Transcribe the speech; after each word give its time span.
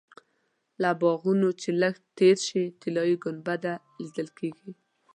له 0.81 0.89
باغونو 0.99 1.49
چې 1.61 1.69
لږ 1.81 1.95
تېر 2.17 2.37
شې 2.47 2.63
طلایي 2.81 3.15
ګنبده 3.23 3.73
لیدل 4.03 4.27
کېږي. 4.39 4.71